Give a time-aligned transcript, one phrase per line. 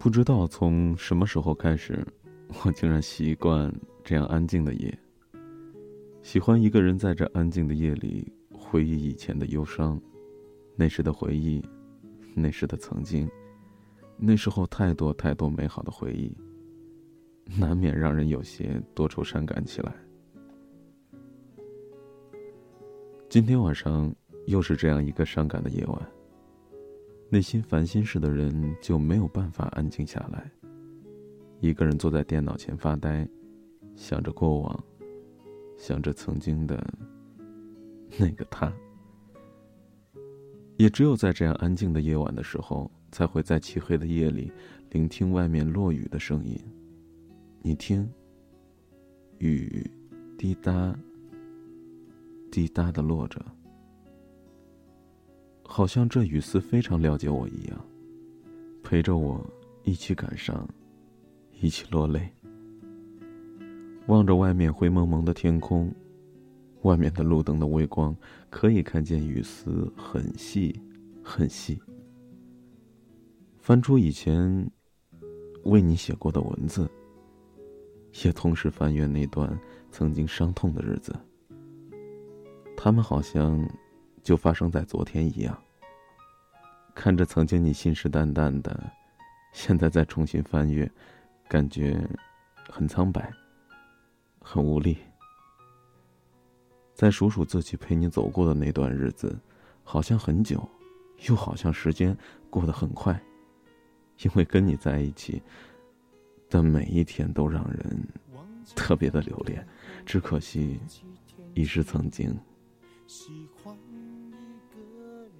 [0.00, 2.02] 不知道从什么时候开始，
[2.64, 3.70] 我竟然习惯
[4.02, 4.98] 这样安静的夜。
[6.22, 10.00] 喜欢一个人在这安静的夜里回忆以前的忧伤，
[10.74, 11.62] 那时的回忆，
[12.34, 13.28] 那时的曾经，
[14.16, 16.34] 那时候太多太多美好的回忆，
[17.58, 19.94] 难免让人有些多愁善感起来。
[23.28, 24.10] 今天晚上
[24.46, 26.10] 又是这样一个伤感的夜晚。
[27.32, 30.50] 内心烦心事的人就没有办法安静下来。
[31.60, 33.28] 一个人坐在电脑前发呆，
[33.94, 34.84] 想着过往，
[35.78, 36.84] 想着曾经的
[38.18, 38.72] 那个他。
[40.76, 44.50] 也只有在这样安静的夜晚的时候，才会在漆黑的夜里
[44.90, 46.58] 聆听外面落雨的声音。
[47.62, 48.10] 你听，
[49.38, 49.88] 雨
[50.36, 50.98] 滴答、
[52.50, 53.40] 滴答的落着。
[55.72, 57.80] 好像这雨丝非常了解我一样，
[58.82, 59.40] 陪着我
[59.84, 60.68] 一起感伤，
[61.60, 62.28] 一起落泪。
[64.08, 65.94] 望着外面灰蒙蒙的天空，
[66.82, 68.14] 外面的路灯的微光，
[68.50, 70.74] 可以看见雨丝很细，
[71.22, 71.80] 很细。
[73.60, 74.68] 翻出以前
[75.62, 76.90] 为你写过的文字，
[78.24, 79.56] 也同时翻阅那段
[79.92, 81.14] 曾经伤痛的日子。
[82.76, 83.64] 他们好像。
[84.22, 85.58] 就发生在昨天一样。
[86.94, 88.92] 看着曾经你信誓旦旦的，
[89.52, 90.90] 现在再重新翻阅，
[91.48, 91.98] 感觉
[92.68, 93.32] 很苍白，
[94.40, 94.98] 很无力。
[96.94, 99.38] 再数数自己陪你走过的那段日子，
[99.82, 100.68] 好像很久，
[101.28, 102.16] 又好像时间
[102.50, 103.18] 过得很快。
[104.22, 105.42] 因为跟你在一起
[106.50, 108.06] 的每一天都让人
[108.76, 109.66] 特别的留恋，
[110.04, 110.78] 只可惜
[111.54, 112.38] 已是曾经。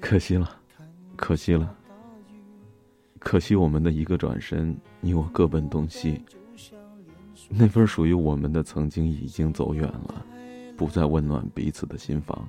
[0.00, 0.61] 可惜了，
[1.16, 1.76] 可惜了，
[3.18, 6.20] 可惜我们的一个转身，你我各奔东西。
[7.48, 10.26] 那份属于我们的曾经已经走远了，
[10.76, 12.48] 不再温暖彼此的心房，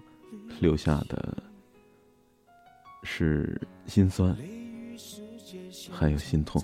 [0.60, 1.38] 留下的
[3.04, 4.36] 是心酸，
[5.92, 6.62] 还有心痛。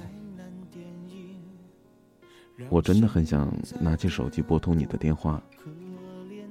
[2.69, 5.41] 我真的很想拿起手机拨通你的电话，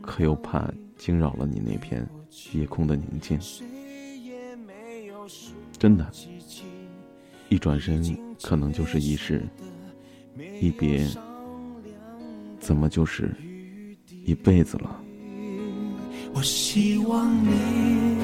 [0.03, 2.06] 可又怕惊扰了你那片
[2.53, 3.38] 夜空的宁静。
[5.78, 6.05] 真的，
[7.49, 8.03] 一转身
[8.43, 9.47] 可能就是一世，
[10.61, 11.06] 一别
[12.59, 13.33] 怎么就是
[14.25, 15.00] 一辈子了？
[16.34, 18.19] 我希望你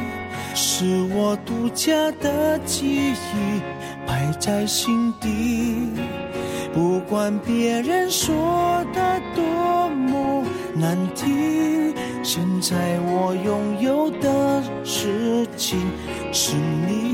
[0.54, 0.84] 是
[1.14, 3.60] 我独家的记忆，
[4.04, 5.88] 摆在心底，
[6.72, 10.44] 不管别人说的多么
[10.74, 11.94] 难听，
[12.24, 15.80] 现在我拥有的事情
[16.32, 17.13] 是你。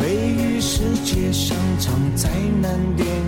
[0.00, 2.28] 雷雨世界，商场灾
[2.60, 3.27] 难点。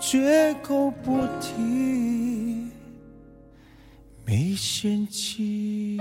[0.00, 2.66] 绝口不提
[4.24, 5.98] 没嫌弃。